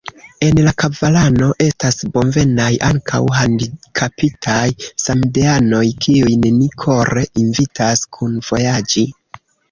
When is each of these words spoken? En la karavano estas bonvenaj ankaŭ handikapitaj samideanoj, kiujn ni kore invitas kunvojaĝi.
En 0.45 0.59
la 0.67 0.71
karavano 0.81 1.47
estas 1.63 1.97
bonvenaj 2.13 2.69
ankaŭ 2.87 3.19
handikapitaj 3.39 4.63
samideanoj, 5.03 5.83
kiujn 6.05 6.47
ni 6.55 6.71
kore 6.85 7.25
invitas 7.43 8.03
kunvojaĝi. 8.17 9.05